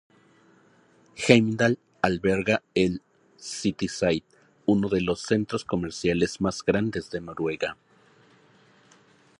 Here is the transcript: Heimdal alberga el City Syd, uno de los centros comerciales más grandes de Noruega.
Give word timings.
Heimdal 1.23 1.77
alberga 2.01 2.55
el 2.73 3.03
City 3.37 3.87
Syd, 3.87 4.23
uno 4.65 4.89
de 4.89 4.99
los 5.01 5.21
centros 5.21 5.63
comerciales 5.63 6.41
más 6.41 6.65
grandes 6.65 7.11
de 7.11 7.21
Noruega. 7.21 7.77